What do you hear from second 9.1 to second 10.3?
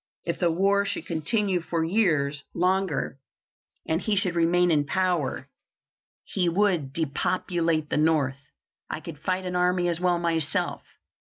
fight an army as well